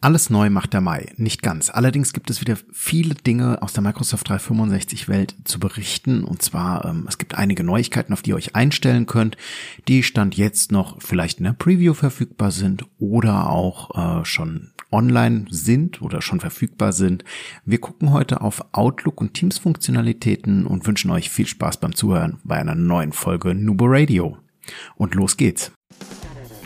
Alles 0.00 0.30
neu 0.30 0.48
macht 0.48 0.74
der 0.74 0.80
Mai, 0.80 1.12
nicht 1.16 1.42
ganz. 1.42 1.70
Allerdings 1.70 2.12
gibt 2.12 2.30
es 2.30 2.40
wieder 2.40 2.56
viele 2.72 3.16
Dinge 3.16 3.60
aus 3.62 3.72
der 3.72 3.82
Microsoft 3.82 4.28
365 4.28 5.08
Welt 5.08 5.34
zu 5.42 5.58
berichten. 5.58 6.22
Und 6.22 6.40
zwar, 6.40 6.84
ähm, 6.84 7.06
es 7.08 7.18
gibt 7.18 7.34
einige 7.34 7.64
Neuigkeiten, 7.64 8.12
auf 8.12 8.22
die 8.22 8.30
ihr 8.30 8.36
euch 8.36 8.54
einstellen 8.54 9.06
könnt, 9.06 9.36
die 9.88 10.04
Stand 10.04 10.36
jetzt 10.36 10.70
noch 10.70 11.02
vielleicht 11.02 11.38
in 11.38 11.46
der 11.46 11.52
Preview 11.52 11.94
verfügbar 11.94 12.52
sind 12.52 12.84
oder 13.00 13.50
auch 13.50 14.20
äh, 14.20 14.24
schon 14.24 14.70
online 14.92 15.46
sind 15.50 16.00
oder 16.00 16.22
schon 16.22 16.38
verfügbar 16.38 16.92
sind. 16.92 17.24
Wir 17.64 17.80
gucken 17.80 18.12
heute 18.12 18.40
auf 18.40 18.64
Outlook 18.70 19.20
und 19.20 19.34
Teams 19.34 19.58
Funktionalitäten 19.58 20.64
und 20.64 20.86
wünschen 20.86 21.10
euch 21.10 21.28
viel 21.28 21.48
Spaß 21.48 21.78
beim 21.78 21.96
Zuhören 21.96 22.38
bei 22.44 22.54
einer 22.54 22.76
neuen 22.76 23.12
Folge 23.12 23.52
Nubo 23.52 23.86
Radio. 23.88 24.38
Und 24.94 25.16
los 25.16 25.36
geht's. 25.36 25.72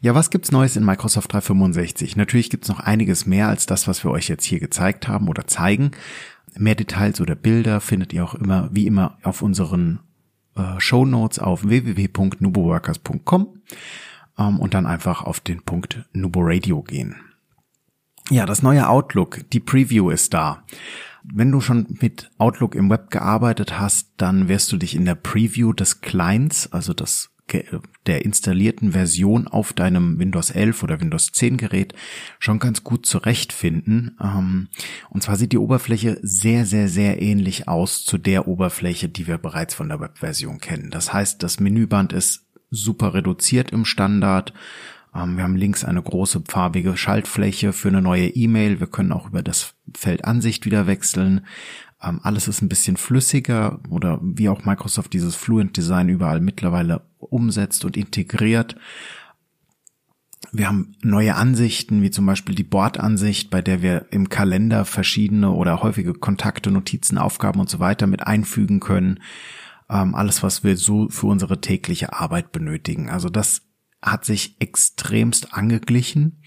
Ja, 0.00 0.14
was 0.14 0.30
gibt's 0.30 0.52
Neues 0.52 0.76
in 0.76 0.84
Microsoft 0.84 1.32
365? 1.32 2.16
Natürlich 2.16 2.50
gibt's 2.50 2.68
noch 2.68 2.80
einiges 2.80 3.26
mehr 3.26 3.48
als 3.48 3.66
das, 3.66 3.88
was 3.88 4.04
wir 4.04 4.10
euch 4.10 4.28
jetzt 4.28 4.44
hier 4.44 4.60
gezeigt 4.60 5.08
haben 5.08 5.28
oder 5.28 5.46
zeigen. 5.46 5.92
Mehr 6.56 6.74
Details 6.74 7.20
oder 7.20 7.34
Bilder 7.34 7.80
findet 7.80 8.12
ihr 8.12 8.24
auch 8.24 8.34
immer, 8.34 8.68
wie 8.72 8.86
immer, 8.86 9.18
auf 9.22 9.42
unseren 9.42 10.00
äh, 10.56 10.80
Show 10.80 11.04
Notes 11.04 11.38
auf 11.38 11.64
www.nuboworkers.com 11.68 13.48
ähm, 14.38 14.60
und 14.60 14.74
dann 14.74 14.86
einfach 14.86 15.22
auf 15.22 15.40
den 15.40 15.62
Punkt 15.62 16.04
Nubo 16.12 16.40
Radio 16.42 16.82
gehen. 16.82 17.16
Ja, 18.30 18.44
das 18.44 18.62
neue 18.62 18.88
Outlook, 18.88 19.48
die 19.50 19.60
Preview 19.60 20.10
ist 20.10 20.34
da. 20.34 20.64
Wenn 21.24 21.50
du 21.50 21.60
schon 21.60 21.86
mit 22.00 22.30
Outlook 22.38 22.74
im 22.74 22.90
Web 22.90 23.10
gearbeitet 23.10 23.78
hast, 23.78 24.12
dann 24.16 24.48
wirst 24.48 24.70
du 24.72 24.76
dich 24.76 24.94
in 24.94 25.04
der 25.04 25.14
Preview 25.14 25.72
des 25.72 26.00
Clients, 26.00 26.70
also 26.72 26.92
das 26.92 27.30
der 28.06 28.24
installierten 28.24 28.92
Version 28.92 29.48
auf 29.48 29.72
deinem 29.72 30.18
Windows 30.18 30.50
11 30.50 30.82
oder 30.82 31.00
Windows 31.00 31.32
10 31.32 31.56
Gerät 31.56 31.94
schon 32.38 32.58
ganz 32.58 32.84
gut 32.84 33.06
zurechtfinden. 33.06 34.16
Ähm, 34.22 34.68
und 35.10 35.22
zwar 35.22 35.36
sieht 35.36 35.52
die 35.52 35.58
Oberfläche 35.58 36.18
sehr, 36.22 36.66
sehr, 36.66 36.88
sehr 36.88 37.20
ähnlich 37.20 37.68
aus 37.68 38.04
zu 38.04 38.18
der 38.18 38.48
Oberfläche, 38.48 39.08
die 39.08 39.26
wir 39.26 39.38
bereits 39.38 39.74
von 39.74 39.88
der 39.88 40.00
Webversion 40.00 40.58
kennen. 40.58 40.90
Das 40.90 41.12
heißt, 41.12 41.42
das 41.42 41.60
Menüband 41.60 42.12
ist 42.12 42.46
super 42.70 43.14
reduziert 43.14 43.70
im 43.72 43.84
Standard. 43.84 44.52
Ähm, 45.14 45.36
wir 45.36 45.44
haben 45.44 45.56
links 45.56 45.84
eine 45.84 46.02
große 46.02 46.42
farbige 46.48 46.96
Schaltfläche 46.96 47.72
für 47.72 47.88
eine 47.88 48.02
neue 48.02 48.28
E-Mail. 48.28 48.80
Wir 48.80 48.86
können 48.86 49.12
auch 49.12 49.28
über 49.28 49.42
das 49.42 49.74
Feld 49.96 50.24
Ansicht 50.24 50.66
wieder 50.66 50.86
wechseln. 50.86 51.46
Ähm, 52.02 52.20
alles 52.22 52.48
ist 52.48 52.62
ein 52.62 52.68
bisschen 52.68 52.96
flüssiger 52.96 53.80
oder 53.90 54.20
wie 54.22 54.48
auch 54.48 54.64
Microsoft 54.64 55.12
dieses 55.12 55.34
Fluent 55.34 55.76
Design 55.76 56.08
überall 56.08 56.40
mittlerweile 56.40 57.02
umsetzt 57.18 57.84
und 57.84 57.96
integriert. 57.96 58.76
Wir 60.52 60.68
haben 60.68 60.94
neue 61.02 61.34
Ansichten, 61.34 62.00
wie 62.00 62.10
zum 62.10 62.24
Beispiel 62.24 62.54
die 62.54 62.64
Bordansicht, 62.64 63.50
bei 63.50 63.60
der 63.60 63.82
wir 63.82 64.06
im 64.10 64.28
Kalender 64.28 64.84
verschiedene 64.84 65.50
oder 65.50 65.82
häufige 65.82 66.14
Kontakte, 66.14 66.70
Notizen, 66.70 67.18
Aufgaben 67.18 67.60
und 67.60 67.68
so 67.68 67.80
weiter 67.80 68.06
mit 68.06 68.26
einfügen 68.26 68.80
können. 68.80 69.20
Ähm, 69.90 70.14
alles, 70.14 70.42
was 70.42 70.62
wir 70.62 70.76
so 70.76 71.08
für 71.08 71.26
unsere 71.26 71.60
tägliche 71.60 72.12
Arbeit 72.12 72.52
benötigen. 72.52 73.10
Also 73.10 73.28
das 73.28 73.62
hat 74.00 74.24
sich 74.24 74.56
extremst 74.60 75.54
angeglichen. 75.54 76.42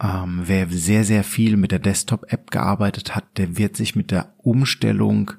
Ähm, 0.00 0.42
wer 0.44 0.68
sehr, 0.68 1.04
sehr 1.04 1.24
viel 1.24 1.56
mit 1.56 1.72
der 1.72 1.80
Desktop-App 1.80 2.50
gearbeitet 2.50 3.16
hat, 3.16 3.24
der 3.36 3.56
wird 3.56 3.76
sich 3.76 3.96
mit 3.96 4.10
der 4.10 4.34
Umstellung, 4.38 5.32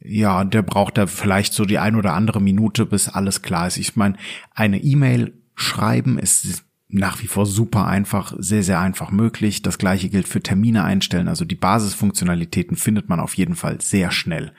ja, 0.00 0.44
der 0.44 0.62
braucht 0.62 0.98
da 0.98 1.06
vielleicht 1.06 1.52
so 1.52 1.64
die 1.64 1.78
ein 1.78 1.96
oder 1.96 2.14
andere 2.14 2.40
Minute, 2.40 2.86
bis 2.86 3.08
alles 3.08 3.42
klar 3.42 3.66
ist. 3.66 3.76
Ich 3.76 3.96
meine, 3.96 4.16
eine 4.54 4.78
E-Mail 4.78 5.32
schreiben 5.54 6.18
ist 6.18 6.64
nach 6.88 7.22
wie 7.22 7.26
vor 7.26 7.46
super 7.46 7.86
einfach, 7.86 8.34
sehr, 8.38 8.62
sehr 8.62 8.80
einfach 8.80 9.10
möglich. 9.10 9.62
Das 9.62 9.78
gleiche 9.78 10.08
gilt 10.08 10.26
für 10.26 10.40
Termine 10.40 10.84
einstellen. 10.84 11.28
Also 11.28 11.44
die 11.44 11.54
Basisfunktionalitäten 11.54 12.76
findet 12.76 13.08
man 13.08 13.20
auf 13.20 13.34
jeden 13.34 13.56
Fall 13.56 13.80
sehr 13.80 14.10
schnell. 14.10 14.52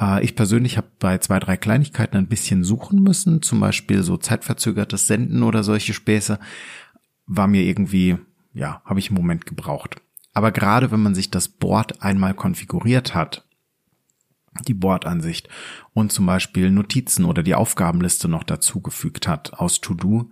Äh, 0.00 0.24
ich 0.24 0.34
persönlich 0.34 0.76
habe 0.76 0.88
bei 0.98 1.18
zwei, 1.18 1.38
drei 1.38 1.56
Kleinigkeiten 1.56 2.16
ein 2.16 2.28
bisschen 2.28 2.64
suchen 2.64 3.02
müssen, 3.02 3.42
zum 3.42 3.60
Beispiel 3.60 4.02
so 4.02 4.16
zeitverzögertes 4.16 5.06
Senden 5.06 5.42
oder 5.42 5.62
solche 5.62 5.92
Späße, 5.92 6.38
war 7.26 7.46
mir 7.46 7.62
irgendwie 7.62 8.16
ja, 8.58 8.82
habe 8.84 8.98
ich 8.98 9.08
einen 9.08 9.20
Moment 9.20 9.46
gebraucht. 9.46 10.02
Aber 10.34 10.52
gerade 10.52 10.90
wenn 10.90 11.02
man 11.02 11.14
sich 11.14 11.30
das 11.30 11.48
Board 11.48 12.02
einmal 12.02 12.34
konfiguriert 12.34 13.14
hat, 13.14 13.44
die 14.66 14.74
Bordansicht 14.74 15.48
und 15.94 16.12
zum 16.12 16.26
Beispiel 16.26 16.70
Notizen 16.70 17.24
oder 17.24 17.44
die 17.44 17.54
Aufgabenliste 17.54 18.28
noch 18.28 18.42
dazugefügt 18.42 19.28
hat 19.28 19.52
aus 19.54 19.80
To-Do, 19.80 20.30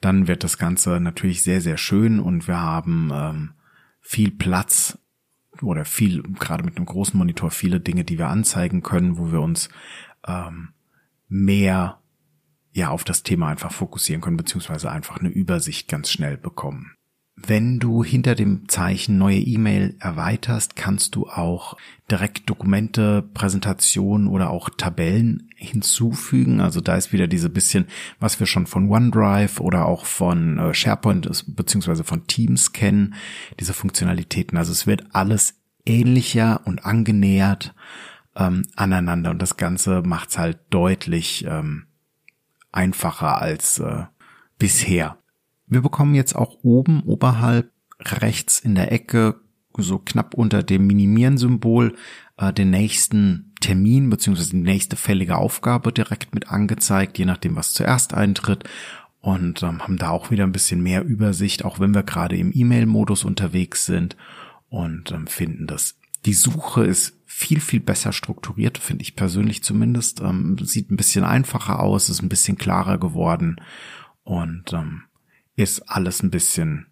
dann 0.00 0.26
wird 0.26 0.44
das 0.44 0.56
Ganze 0.56 1.00
natürlich 1.00 1.42
sehr, 1.42 1.60
sehr 1.60 1.76
schön 1.76 2.18
und 2.18 2.48
wir 2.48 2.60
haben 2.60 3.10
ähm, 3.12 3.52
viel 4.00 4.30
Platz 4.30 4.98
oder 5.60 5.84
viel, 5.84 6.22
gerade 6.22 6.64
mit 6.64 6.76
einem 6.76 6.86
großen 6.86 7.16
Monitor, 7.18 7.50
viele 7.50 7.80
Dinge, 7.80 8.04
die 8.04 8.18
wir 8.18 8.28
anzeigen 8.28 8.82
können, 8.82 9.18
wo 9.18 9.32
wir 9.32 9.40
uns 9.40 9.68
ähm, 10.26 10.70
mehr 11.28 12.00
ja 12.72 12.88
auf 12.88 13.04
das 13.04 13.22
Thema 13.22 13.48
einfach 13.48 13.72
fokussieren 13.72 14.22
können, 14.22 14.36
beziehungsweise 14.36 14.90
einfach 14.90 15.18
eine 15.18 15.30
Übersicht 15.30 15.88
ganz 15.88 16.10
schnell 16.10 16.36
bekommen. 16.36 16.95
Wenn 17.38 17.78
du 17.78 18.02
hinter 18.02 18.34
dem 18.34 18.66
Zeichen 18.66 19.18
neue 19.18 19.38
E-Mail 19.38 19.94
erweiterst, 20.00 20.74
kannst 20.74 21.14
du 21.14 21.28
auch 21.28 21.76
direkt 22.10 22.48
Dokumente, 22.48 23.22
Präsentationen 23.34 24.26
oder 24.26 24.48
auch 24.48 24.70
Tabellen 24.70 25.50
hinzufügen. 25.54 26.60
Also 26.62 26.80
da 26.80 26.96
ist 26.96 27.12
wieder 27.12 27.26
diese 27.26 27.50
bisschen, 27.50 27.88
was 28.20 28.40
wir 28.40 28.46
schon 28.46 28.66
von 28.66 28.90
OneDrive 28.90 29.60
oder 29.60 29.84
auch 29.84 30.06
von 30.06 30.58
äh, 30.58 30.72
SharePoint 30.72 31.44
beziehungsweise 31.54 32.04
von 32.04 32.26
Teams 32.26 32.72
kennen, 32.72 33.14
diese 33.60 33.74
Funktionalitäten. 33.74 34.56
Also 34.56 34.72
es 34.72 34.86
wird 34.86 35.04
alles 35.12 35.60
ähnlicher 35.84 36.62
und 36.64 36.86
angenähert 36.86 37.74
ähm, 38.34 38.62
aneinander 38.76 39.30
und 39.30 39.42
das 39.42 39.58
Ganze 39.58 40.00
macht 40.02 40.30
es 40.30 40.38
halt 40.38 40.58
deutlich 40.70 41.44
ähm, 41.46 41.86
einfacher 42.72 43.42
als 43.42 43.78
äh, 43.78 44.04
bisher. 44.58 45.18
Wir 45.66 45.82
bekommen 45.82 46.14
jetzt 46.14 46.36
auch 46.36 46.58
oben 46.62 47.02
oberhalb 47.02 47.70
rechts 48.00 48.60
in 48.60 48.74
der 48.74 48.92
Ecke 48.92 49.40
so 49.78 49.98
knapp 49.98 50.34
unter 50.34 50.62
dem 50.62 50.86
Minimieren-Symbol 50.86 51.94
äh, 52.38 52.52
den 52.52 52.70
nächsten 52.70 53.52
Termin 53.60 54.10
beziehungsweise 54.10 54.50
die 54.50 54.62
nächste 54.62 54.96
fällige 54.96 55.36
Aufgabe 55.36 55.92
direkt 55.92 56.34
mit 56.34 56.48
angezeigt, 56.48 57.18
je 57.18 57.24
nachdem, 57.24 57.56
was 57.56 57.72
zuerst 57.72 58.14
eintritt. 58.14 58.64
Und 59.20 59.62
ähm, 59.64 59.82
haben 59.82 59.96
da 59.96 60.10
auch 60.10 60.30
wieder 60.30 60.44
ein 60.44 60.52
bisschen 60.52 60.82
mehr 60.82 61.04
Übersicht, 61.04 61.64
auch 61.64 61.80
wenn 61.80 61.94
wir 61.94 62.04
gerade 62.04 62.36
im 62.36 62.52
E-Mail-Modus 62.54 63.24
unterwegs 63.24 63.84
sind 63.84 64.16
und 64.68 65.10
ähm, 65.10 65.26
finden 65.26 65.66
das. 65.66 65.98
Die 66.26 66.32
Suche 66.32 66.84
ist 66.84 67.18
viel, 67.24 67.60
viel 67.60 67.80
besser 67.80 68.12
strukturiert, 68.12 68.78
finde 68.78 69.02
ich 69.02 69.16
persönlich 69.16 69.64
zumindest. 69.64 70.20
Ähm, 70.20 70.56
sieht 70.62 70.92
ein 70.92 70.96
bisschen 70.96 71.24
einfacher 71.24 71.80
aus, 71.80 72.08
ist 72.08 72.22
ein 72.22 72.28
bisschen 72.28 72.56
klarer 72.56 72.98
geworden 72.98 73.60
und 74.22 74.72
ähm, 74.72 75.02
ist 75.56 75.88
alles 75.88 76.22
ein 76.22 76.30
bisschen, 76.30 76.86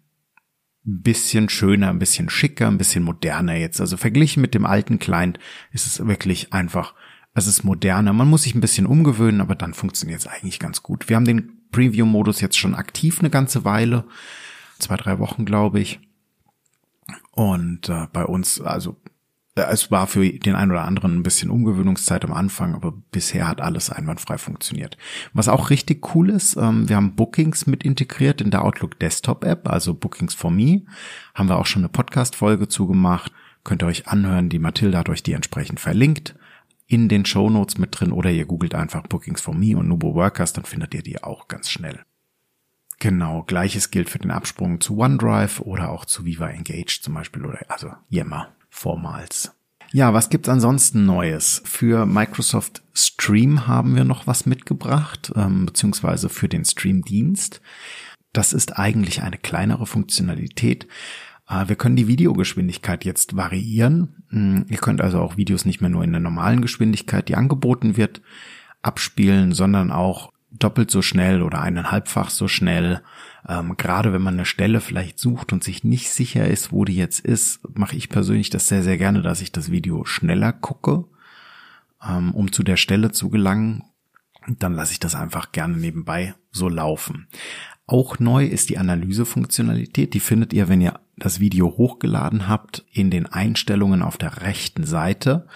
bisschen 0.83 1.49
schöner, 1.49 1.89
ein 1.89 1.99
bisschen 1.99 2.29
schicker, 2.29 2.67
ein 2.67 2.77
bisschen 2.77 3.03
moderner 3.03 3.55
jetzt. 3.55 3.79
Also 3.79 3.95
verglichen 3.97 4.41
mit 4.41 4.53
dem 4.53 4.65
alten 4.65 4.99
Client 4.99 5.39
ist 5.71 5.87
es 5.87 6.05
wirklich 6.05 6.51
einfach, 6.51 6.93
es 7.33 7.47
ist 7.47 7.63
moderner. 7.63 8.13
Man 8.13 8.29
muss 8.29 8.43
sich 8.43 8.55
ein 8.55 8.61
bisschen 8.61 8.85
umgewöhnen, 8.85 9.41
aber 9.41 9.55
dann 9.55 9.73
funktioniert 9.73 10.19
es 10.19 10.27
eigentlich 10.27 10.59
ganz 10.59 10.83
gut. 10.83 11.09
Wir 11.09 11.15
haben 11.15 11.25
den 11.25 11.69
Preview-Modus 11.71 12.41
jetzt 12.41 12.57
schon 12.57 12.75
aktiv 12.75 13.19
eine 13.19 13.29
ganze 13.29 13.65
Weile. 13.65 14.05
Zwei, 14.79 14.97
drei 14.97 15.19
Wochen, 15.19 15.45
glaube 15.45 15.79
ich. 15.79 15.99
Und 17.31 17.89
äh, 17.89 18.07
bei 18.11 18.25
uns, 18.25 18.61
also 18.61 18.97
es 19.55 19.89
war 19.89 20.07
für 20.07 20.29
den 20.29 20.55
einen 20.55 20.71
oder 20.71 20.83
anderen 20.83 21.17
ein 21.17 21.23
bisschen 21.23 21.49
Umgewöhnungszeit 21.49 22.25
am 22.25 22.33
Anfang, 22.33 22.75
aber 22.75 22.91
bisher 23.11 23.47
hat 23.47 23.61
alles 23.61 23.89
einwandfrei 23.89 24.37
funktioniert. 24.37 24.97
Was 25.33 25.47
auch 25.47 25.69
richtig 25.69 26.13
cool 26.13 26.29
ist, 26.29 26.57
ähm, 26.57 26.89
wir 26.89 26.97
haben 26.97 27.15
Bookings 27.15 27.65
mit 27.65 27.83
integriert 27.83 28.41
in 28.41 28.51
der 28.51 28.65
Outlook 28.65 28.99
Desktop 28.99 29.45
App, 29.45 29.69
also 29.69 29.93
Bookings 29.93 30.33
for 30.33 30.51
Me. 30.51 30.81
Haben 31.33 31.47
wir 31.47 31.57
auch 31.57 31.65
schon 31.65 31.83
eine 31.83 31.89
Podcast-Folge 31.89 32.67
zugemacht. 32.67 33.31
Könnt 33.63 33.81
ihr 33.81 33.87
euch 33.87 34.07
anhören. 34.07 34.49
Die 34.49 34.59
Mathilda 34.59 34.99
hat 34.99 35.09
euch 35.09 35.23
die 35.23 35.33
entsprechend 35.33 35.79
verlinkt 35.79 36.35
in 36.87 37.07
den 37.09 37.25
Show 37.25 37.49
Notes 37.49 37.77
mit 37.77 37.99
drin 37.99 38.11
oder 38.11 38.29
ihr 38.29 38.45
googelt 38.45 38.75
einfach 38.75 39.07
Bookings 39.07 39.41
for 39.41 39.55
Me 39.55 39.75
und 39.75 39.87
Nubo 39.87 40.13
Workers, 40.13 40.53
dann 40.53 40.65
findet 40.65 40.93
ihr 40.93 41.01
die 41.01 41.23
auch 41.23 41.47
ganz 41.47 41.69
schnell. 41.69 42.01
Genau, 42.99 43.43
gleiches 43.43 43.89
gilt 43.89 44.09
für 44.09 44.19
den 44.19 44.31
Absprung 44.31 44.79
zu 44.81 44.99
OneDrive 44.99 45.61
oder 45.61 45.89
auch 45.89 46.05
zu 46.05 46.25
Viva 46.25 46.49
Engage 46.49 46.99
zum 47.01 47.15
Beispiel 47.15 47.45
oder 47.45 47.59
also 47.69 47.91
Yammer 48.09 48.54
vormals. 48.75 49.51
Ja, 49.91 50.13
was 50.13 50.29
gibt's 50.29 50.49
ansonsten 50.49 51.05
Neues? 51.05 51.61
Für 51.63 52.05
Microsoft 52.05 52.83
Stream 52.93 53.67
haben 53.67 53.95
wir 53.95 54.03
noch 54.03 54.27
was 54.27 54.45
mitgebracht, 54.45 55.31
ähm, 55.35 55.65
beziehungsweise 55.65 56.27
für 56.27 56.49
den 56.49 56.65
Stream-Dienst. 56.65 57.61
Das 58.33 58.51
ist 58.51 58.77
eigentlich 58.77 59.21
eine 59.21 59.37
kleinere 59.37 59.85
Funktionalität. 59.85 60.87
Äh, 61.47 61.69
wir 61.69 61.77
können 61.77 61.95
die 61.95 62.07
Videogeschwindigkeit 62.07 63.05
jetzt 63.05 63.37
variieren. 63.37 64.25
Hm, 64.29 64.65
ihr 64.67 64.77
könnt 64.77 64.99
also 64.99 65.19
auch 65.21 65.37
Videos 65.37 65.63
nicht 65.65 65.79
mehr 65.79 65.89
nur 65.89 66.03
in 66.03 66.11
der 66.11 66.21
normalen 66.21 66.61
Geschwindigkeit, 66.61 67.29
die 67.29 67.35
angeboten 67.35 67.95
wird, 67.95 68.21
abspielen, 68.81 69.53
sondern 69.53 69.91
auch 69.91 70.31
doppelt 70.59 70.91
so 70.91 71.01
schnell 71.01 71.41
oder 71.41 71.61
eineinhalbfach 71.61 72.29
so 72.29 72.47
schnell. 72.47 73.01
Ähm, 73.47 73.77
gerade 73.77 74.13
wenn 74.13 74.21
man 74.21 74.35
eine 74.35 74.45
Stelle 74.45 74.81
vielleicht 74.81 75.19
sucht 75.19 75.53
und 75.53 75.63
sich 75.63 75.83
nicht 75.83 76.09
sicher 76.09 76.47
ist, 76.47 76.71
wo 76.71 76.85
die 76.85 76.95
jetzt 76.95 77.19
ist, 77.19 77.59
mache 77.77 77.95
ich 77.95 78.09
persönlich 78.09 78.49
das 78.49 78.67
sehr, 78.67 78.83
sehr 78.83 78.97
gerne, 78.97 79.21
dass 79.21 79.41
ich 79.41 79.51
das 79.51 79.71
Video 79.71 80.05
schneller 80.05 80.53
gucke, 80.53 81.05
ähm, 82.07 82.33
um 82.33 82.51
zu 82.51 82.63
der 82.63 82.77
Stelle 82.77 83.11
zu 83.11 83.29
gelangen. 83.29 83.83
Dann 84.47 84.73
lasse 84.73 84.93
ich 84.93 84.99
das 84.99 85.15
einfach 85.15 85.51
gerne 85.51 85.77
nebenbei 85.77 86.35
so 86.51 86.69
laufen. 86.69 87.27
Auch 87.87 88.17
neu 88.17 88.45
ist 88.45 88.69
die 88.69 88.77
Analysefunktionalität. 88.77 90.13
Die 90.13 90.19
findet 90.19 90.53
ihr, 90.53 90.69
wenn 90.69 90.81
ihr 90.81 90.99
das 91.17 91.39
Video 91.39 91.77
hochgeladen 91.77 92.47
habt, 92.47 92.83
in 92.91 93.11
den 93.11 93.27
Einstellungen 93.27 94.01
auf 94.01 94.17
der 94.17 94.41
rechten 94.41 94.85
Seite. 94.85 95.47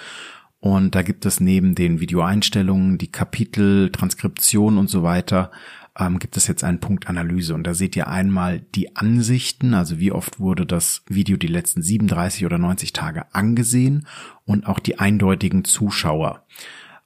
Und 0.60 0.94
da 0.94 1.04
gibt 1.04 1.26
es 1.26 1.40
neben 1.40 1.74
den 1.74 2.02
Videoeinstellungen, 2.02 2.98
die 2.98 3.12
Kapitel, 3.12 3.92
Transkription 3.92 4.78
und 4.78 4.90
so 4.90 5.04
weiter, 5.04 5.52
ähm, 5.98 6.20
gibt 6.20 6.36
es 6.36 6.48
jetzt 6.48 6.64
einen 6.64 6.80
Punkt 6.80 7.08
Analyse. 7.08 7.56
Und 7.56 7.64
da 7.64 7.74
seht 7.74 7.96
ihr 7.96 8.08
einmal 8.08 8.60
die 8.76 8.96
Ansichten, 8.96 9.74
also 9.74 10.00
wie 10.00 10.12
oft 10.12 10.40
wurde 10.40 10.66
das 10.66 11.04
Video 11.08 11.38
die 11.38 11.48
letzten 11.48 11.82
37 11.82 12.46
oder 12.46 12.58
90 12.58 12.92
Tage 12.92 13.34
angesehen 13.34 14.06
und 14.46 14.68
auch 14.68 14.80
die 14.80 15.00
eindeutigen 15.00 15.64
Zuschauer. 15.64 16.46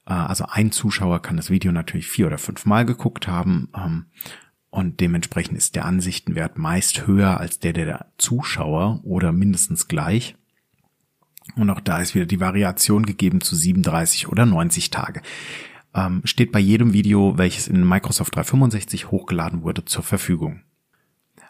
Äh, 0.06 0.14
also 0.14 0.46
ein 0.48 0.72
Zuschauer 0.72 1.22
kann 1.22 1.36
das 1.36 1.50
Video 1.50 1.70
natürlich 1.70 2.08
vier 2.08 2.26
oder 2.26 2.38
fünf 2.38 2.66
Mal 2.66 2.84
geguckt 2.84 3.28
haben. 3.28 3.68
Ähm, 3.76 4.06
und 4.70 4.98
dementsprechend 4.98 5.56
ist 5.56 5.76
der 5.76 5.84
Ansichtenwert 5.84 6.58
meist 6.58 7.06
höher 7.06 7.38
als 7.38 7.60
der 7.60 7.72
der 7.72 8.06
Zuschauer 8.18 9.00
oder 9.04 9.30
mindestens 9.30 9.86
gleich. 9.86 10.34
Und 11.56 11.70
auch 11.70 11.80
da 11.80 11.98
ist 12.00 12.14
wieder 12.14 12.26
die 12.26 12.40
Variation 12.40 13.06
gegeben 13.06 13.40
zu 13.40 13.54
37 13.54 14.28
oder 14.28 14.46
90 14.46 14.90
Tage. 14.90 15.20
Ähm, 15.94 16.22
steht 16.24 16.52
bei 16.52 16.58
jedem 16.58 16.92
Video, 16.92 17.38
welches 17.38 17.68
in 17.68 17.86
Microsoft 17.86 18.34
365 18.34 19.10
hochgeladen 19.10 19.62
wurde, 19.62 19.84
zur 19.84 20.02
Verfügung. 20.02 20.62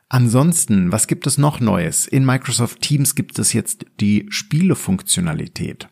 Ansonsten, 0.09 0.93
was 0.93 1.07
gibt 1.07 1.27
es 1.27 1.39
noch 1.39 1.61
Neues? 1.61 2.07
In 2.07 2.27
Microsoft 2.27 2.83
Teams 2.83 3.15
gibt 3.15 3.39
es 3.39 3.53
jetzt 3.53 3.87
die 4.01 4.27
Spielefunktionalität. 4.29 5.89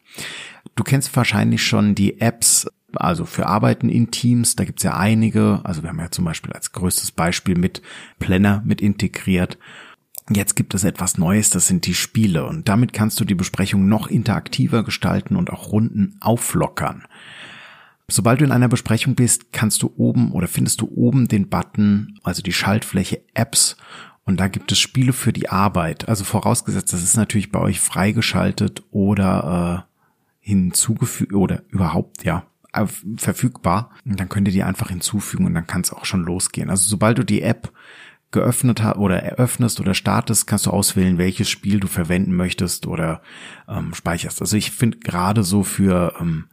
Du 0.74 0.84
kennst 0.84 1.14
wahrscheinlich 1.16 1.66
schon 1.66 1.94
die 1.94 2.20
Apps, 2.20 2.66
also 2.94 3.24
für 3.24 3.46
Arbeiten 3.46 3.88
in 3.88 4.10
Teams, 4.10 4.54
da 4.54 4.64
gibt 4.64 4.80
es 4.80 4.84
ja 4.84 4.96
einige. 4.96 5.60
Also 5.64 5.82
wir 5.82 5.88
haben 5.88 5.98
ja 5.98 6.10
zum 6.10 6.26
Beispiel 6.26 6.52
als 6.52 6.72
größtes 6.72 7.12
Beispiel 7.12 7.56
mit 7.56 7.82
Planner 8.18 8.62
mit 8.66 8.80
integriert. 8.80 9.58
Jetzt 10.30 10.54
gibt 10.54 10.74
es 10.74 10.84
etwas 10.84 11.18
Neues, 11.18 11.50
das 11.50 11.66
sind 11.66 11.86
die 11.86 11.94
Spiele 11.94 12.46
und 12.46 12.68
damit 12.68 12.92
kannst 12.92 13.18
du 13.18 13.24
die 13.24 13.34
Besprechung 13.34 13.88
noch 13.88 14.06
interaktiver 14.06 14.84
gestalten 14.84 15.36
und 15.36 15.50
auch 15.50 15.72
Runden 15.72 16.16
auflockern. 16.20 17.04
Sobald 18.08 18.40
du 18.40 18.44
in 18.44 18.52
einer 18.52 18.68
Besprechung 18.68 19.14
bist, 19.14 19.52
kannst 19.52 19.82
du 19.82 19.92
oben 19.96 20.32
oder 20.32 20.46
findest 20.46 20.80
du 20.80 20.90
oben 20.94 21.28
den 21.28 21.48
Button, 21.48 22.18
also 22.22 22.42
die 22.42 22.52
Schaltfläche 22.52 23.22
Apps 23.34 23.76
und 24.24 24.38
da 24.38 24.48
gibt 24.48 24.70
es 24.70 24.78
Spiele 24.78 25.12
für 25.12 25.32
die 25.32 25.48
Arbeit. 25.48 26.08
Also 26.08 26.24
vorausgesetzt, 26.24 26.92
das 26.92 27.02
ist 27.02 27.16
natürlich 27.16 27.50
bei 27.50 27.58
euch 27.58 27.80
freigeschaltet 27.80 28.82
oder 28.90 29.86
äh, 29.88 29.92
hinzugefügt 30.40 31.34
oder 31.34 31.62
überhaupt 31.68 32.24
ja 32.24 32.44
verfügbar. 33.16 33.90
Und 34.04 34.18
dann 34.18 34.28
könnt 34.28 34.48
ihr 34.48 34.54
die 34.54 34.62
einfach 34.62 34.88
hinzufügen 34.88 35.44
und 35.44 35.54
dann 35.54 35.66
kann 35.66 35.82
es 35.82 35.92
auch 35.92 36.04
schon 36.04 36.22
losgehen. 36.22 36.70
Also 36.70 36.88
sobald 36.88 37.18
du 37.18 37.24
die 37.24 37.42
App 37.42 37.72
geöffnet 38.32 38.82
hast 38.82 38.96
oder 38.96 39.22
eröffnest 39.22 39.80
oder 39.80 39.94
startest, 39.94 40.46
kannst 40.46 40.66
du 40.66 40.70
auswählen, 40.70 41.18
welches 41.18 41.48
Spiel 41.48 41.80
du 41.80 41.86
verwenden 41.86 42.34
möchtest 42.34 42.86
oder 42.86 43.22
ähm, 43.68 43.94
speicherst. 43.94 44.40
Also 44.40 44.56
ich 44.56 44.70
finde 44.70 44.98
gerade 44.98 45.42
so 45.42 45.62
für 45.62 46.14
ähm, 46.20 46.46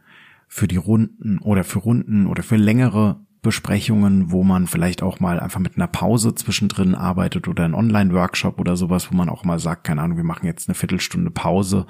für 0.46 0.66
die 0.66 0.76
Runden 0.76 1.38
oder 1.38 1.62
für 1.62 1.78
Runden 1.78 2.26
oder 2.26 2.42
für 2.42 2.56
längere 2.56 3.20
Besprechungen, 3.40 4.32
wo 4.32 4.42
man 4.42 4.66
vielleicht 4.66 5.02
auch 5.02 5.20
mal 5.20 5.40
einfach 5.40 5.60
mit 5.60 5.76
einer 5.76 5.86
Pause 5.86 6.34
zwischendrin 6.34 6.94
arbeitet 6.94 7.48
oder 7.48 7.64
ein 7.64 7.74
Online-Workshop 7.74 8.58
oder 8.58 8.76
sowas, 8.76 9.10
wo 9.10 9.16
man 9.16 9.28
auch 9.28 9.44
mal 9.44 9.60
sagt, 9.60 9.84
keine 9.84 10.02
Ahnung, 10.02 10.16
wir 10.16 10.24
machen 10.24 10.46
jetzt 10.46 10.68
eine 10.68 10.74
Viertelstunde 10.74 11.30
Pause, 11.30 11.86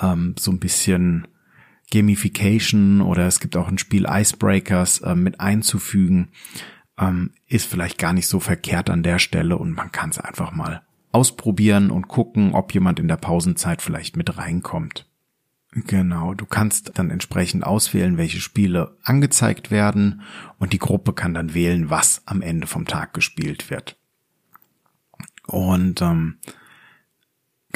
ähm, 0.00 0.36
so 0.38 0.52
ein 0.52 0.60
bisschen 0.60 1.26
Gamification 1.90 3.00
oder 3.00 3.26
es 3.26 3.40
gibt 3.40 3.56
auch 3.56 3.68
ein 3.68 3.78
Spiel 3.78 4.06
Icebreakers 4.08 5.00
äh, 5.00 5.16
mit 5.16 5.40
einzufügen 5.40 6.28
ähm, 7.00 7.32
ist 7.46 7.66
vielleicht 7.66 7.98
gar 7.98 8.12
nicht 8.12 8.28
so 8.28 8.38
verkehrt 8.38 8.90
an 8.90 9.02
der 9.02 9.18
Stelle 9.18 9.56
und 9.56 9.72
man 9.72 9.90
kann 9.90 10.10
es 10.10 10.18
einfach 10.18 10.52
mal 10.52 10.82
ausprobieren 11.12 11.90
und 11.90 12.08
gucken, 12.08 12.54
ob 12.54 12.72
jemand 12.72 13.00
in 13.00 13.08
der 13.08 13.16
Pausenzeit 13.16 13.82
vielleicht 13.82 14.16
mit 14.16 14.36
reinkommt. 14.38 15.06
Genau, 15.72 16.34
du 16.34 16.46
kannst 16.46 16.98
dann 16.98 17.10
entsprechend 17.10 17.64
auswählen, 17.64 18.16
welche 18.16 18.40
Spiele 18.40 18.96
angezeigt 19.04 19.70
werden 19.70 20.22
und 20.58 20.72
die 20.72 20.78
Gruppe 20.78 21.12
kann 21.12 21.32
dann 21.32 21.54
wählen, 21.54 21.90
was 21.90 22.22
am 22.26 22.42
Ende 22.42 22.66
vom 22.66 22.86
Tag 22.86 23.14
gespielt 23.14 23.70
wird. 23.70 23.96
Und 25.46 26.02
ähm, 26.02 26.38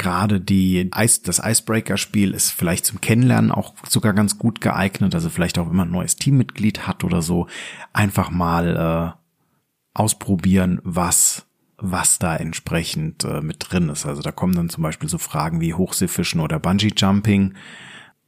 gerade 0.05 0.39
die 0.39 0.91
Ice, 0.95 1.23
das 1.25 1.41
Icebreaker-Spiel 1.43 2.33
ist 2.33 2.51
vielleicht 2.51 2.85
zum 2.85 3.01
Kennenlernen 3.01 3.51
auch 3.51 3.75
sogar 3.89 4.13
ganz 4.13 4.39
gut 4.39 4.61
geeignet. 4.61 5.15
Also 5.15 5.31
vielleicht 5.31 5.59
auch, 5.59 5.71
wenn 5.71 5.77
man 5.77 5.89
ein 5.89 5.93
neues 5.93 6.17
Teammitglied 6.17 6.87
hat 6.87 7.05
oder 7.05 7.23
so, 7.23 7.47
einfach 7.95 8.31
mal 8.31 9.17
äh, 9.17 9.99
ausprobieren, 9.99 10.81
was 10.85 11.47
was 11.77 12.19
da 12.19 12.37
entsprechend 12.37 13.25
äh, 13.25 13.41
mit 13.41 13.67
drin 13.69 13.89
ist. 13.89 14.07
Also 14.07 14.23
da 14.23 14.31
kommen 14.31 14.55
dann 14.55 14.69
zum 14.69 14.83
Beispiel 14.83 15.09
so 15.09 15.19
Fragen 15.19 15.61
wie 15.61 15.75
Hochseefischen 15.75 16.41
oder 16.41 16.59
Bungee 16.59 16.93
Jumping 16.97 17.55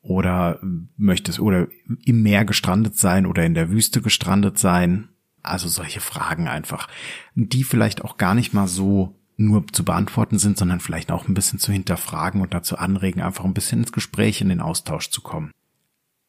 oder 0.03 0.59
möchtest 0.97 1.41
oder 1.41 1.69
im 2.05 2.23
Meer 2.23 2.45
gestrandet 2.45 2.97
sein 2.97 3.25
oder 3.25 3.45
in 3.45 3.55
der 3.55 3.71
Wüste 3.71 4.03
gestrandet 4.03 4.59
sein. 4.59 5.09
Also 5.43 5.69
solche 5.69 6.01
Fragen 6.01 6.49
einfach, 6.49 6.89
die 7.35 7.65
vielleicht 7.65 8.03
auch 8.03 8.17
gar 8.17 8.35
nicht 8.35 8.53
mal 8.53 8.67
so 8.67 9.15
nur 9.37 9.67
zu 9.69 9.85
beantworten 9.85 10.39
sind, 10.39 10.57
sondern 10.57 10.81
vielleicht 10.81 11.13
auch 11.13 11.29
ein 11.29 11.35
bisschen 11.35 11.59
zu 11.59 11.73
hinterfragen 11.73 12.41
und 12.41 12.55
dazu 12.55 12.79
anregen, 12.79 13.21
einfach 13.21 13.45
ein 13.45 13.55
bisschen 13.55 13.81
ins 13.81 13.93
Gespräch, 13.93 14.41
in 14.41 14.49
den 14.49 14.61
Austausch 14.61 15.11
zu 15.11 15.21
kommen. 15.21 15.53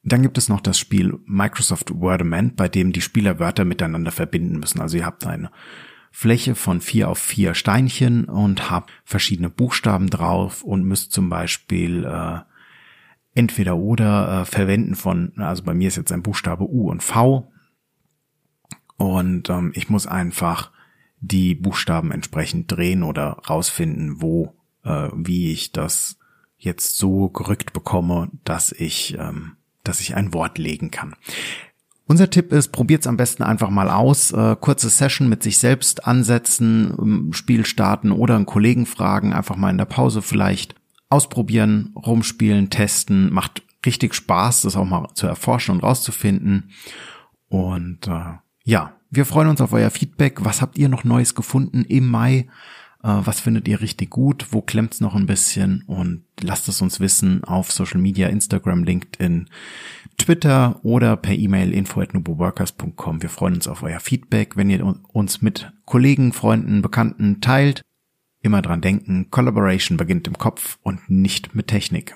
Dann 0.03 0.21
gibt 0.21 0.37
es 0.37 0.49
noch 0.49 0.61
das 0.61 0.77
Spiel 0.77 1.19
Microsoft 1.25 1.99
Wordament, 1.99 2.55
bei 2.55 2.69
dem 2.69 2.91
die 2.91 3.01
Spieler 3.01 3.39
Wörter 3.39 3.65
miteinander 3.65 4.11
verbinden 4.11 4.59
müssen. 4.59 4.81
Also 4.81 4.97
ihr 4.97 5.05
habt 5.05 5.25
eine 5.25 5.51
Fläche 6.11 6.55
von 6.55 6.81
vier 6.81 7.09
auf 7.09 7.19
vier 7.19 7.53
Steinchen 7.53 8.25
und 8.25 8.69
habt 8.71 8.91
verschiedene 9.03 9.49
Buchstaben 9.49 10.09
drauf 10.09 10.63
und 10.63 10.83
müsst 10.83 11.11
zum 11.11 11.29
Beispiel 11.29 12.05
äh, 12.05 12.39
entweder 13.35 13.77
oder 13.77 14.41
äh, 14.41 14.45
verwenden 14.45 14.95
von, 14.95 15.33
also 15.37 15.63
bei 15.63 15.73
mir 15.73 15.87
ist 15.89 15.97
jetzt 15.97 16.11
ein 16.11 16.23
Buchstabe 16.23 16.63
U 16.63 16.89
und 16.89 17.03
V 17.03 17.51
und 18.97 19.49
ähm, 19.49 19.71
ich 19.75 19.89
muss 19.89 20.07
einfach 20.07 20.71
die 21.19 21.55
Buchstaben 21.55 22.11
entsprechend 22.11 22.71
drehen 22.71 23.03
oder 23.03 23.37
rausfinden, 23.49 24.21
wo, 24.21 24.53
äh, 24.83 25.09
wie 25.13 25.51
ich 25.51 25.71
das 25.71 26.17
jetzt 26.57 26.97
so 26.97 27.29
gerückt 27.29 27.73
bekomme, 27.73 28.29
dass 28.43 28.71
ich, 28.71 29.17
ähm, 29.19 29.57
dass 29.83 30.01
ich 30.01 30.15
ein 30.15 30.33
Wort 30.33 30.57
legen 30.57 30.91
kann. 30.91 31.15
Unser 32.07 32.29
Tipp 32.29 32.53
ist, 32.53 32.69
probiert's 32.69 33.05
am 33.05 33.17
besten 33.17 33.43
einfach 33.43 33.69
mal 33.69 33.89
aus. 33.89 34.31
Äh, 34.31 34.55
kurze 34.59 34.89
Session 34.89 35.27
mit 35.27 35.43
sich 35.43 35.57
selbst 35.57 36.07
ansetzen, 36.07 37.33
Spiel 37.33 37.65
starten 37.65 38.11
oder 38.11 38.35
einen 38.35 38.45
Kollegen 38.45 38.85
fragen, 38.85 39.33
einfach 39.33 39.57
mal 39.57 39.71
in 39.71 39.77
der 39.77 39.85
Pause 39.85 40.21
vielleicht 40.21 40.75
ausprobieren, 41.09 41.93
rumspielen, 41.95 42.69
testen. 42.69 43.31
Macht 43.33 43.61
richtig 43.85 44.15
Spaß, 44.15 44.61
das 44.61 44.77
auch 44.77 44.85
mal 44.85 45.07
zu 45.15 45.27
erforschen 45.27 45.75
und 45.75 45.83
rauszufinden. 45.83 46.71
Und 47.49 48.07
äh, 48.07 48.37
ja, 48.63 48.96
wir 49.09 49.25
freuen 49.25 49.47
uns 49.47 49.61
auf 49.61 49.73
euer 49.73 49.89
Feedback. 49.89 50.43
Was 50.43 50.61
habt 50.61 50.77
ihr 50.77 50.89
noch 50.89 51.03
Neues 51.03 51.35
gefunden 51.35 51.83
im 51.85 52.07
Mai? 52.07 52.47
Äh, 53.03 53.21
was 53.23 53.39
findet 53.39 53.67
ihr 53.67 53.81
richtig 53.81 54.09
gut? 54.09 54.47
Wo 54.51 54.61
klemmt's 54.61 55.01
noch 55.01 55.15
ein 55.15 55.25
bisschen? 55.25 55.83
Und 55.87 56.23
lasst 56.41 56.67
es 56.67 56.81
uns 56.81 56.99
wissen 56.99 57.43
auf 57.43 57.71
Social 57.71 58.01
Media, 58.01 58.27
Instagram, 58.27 58.83
LinkedIn, 58.83 59.49
Twitter 60.17 60.79
oder 60.83 61.15
per 61.15 61.33
E-Mail 61.33 61.73
info@nuboworkers.com. 61.73 63.21
Wir 63.21 63.29
freuen 63.29 63.55
uns 63.55 63.67
auf 63.67 63.83
euer 63.83 63.99
Feedback, 63.99 64.57
wenn 64.57 64.69
ihr 64.69 64.83
uns 65.13 65.41
mit 65.41 65.71
Kollegen, 65.85 66.33
Freunden, 66.33 66.81
Bekannten 66.81 67.39
teilt. 67.41 67.81
Immer 68.41 68.61
dran 68.61 68.81
denken, 68.81 69.29
Collaboration 69.31 69.97
beginnt 69.97 70.27
im 70.27 70.37
Kopf 70.37 70.77
und 70.81 71.09
nicht 71.09 71.55
mit 71.55 71.67
Technik. 71.67 72.15